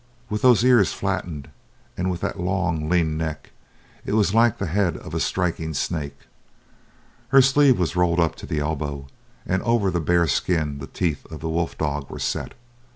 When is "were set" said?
12.09-12.55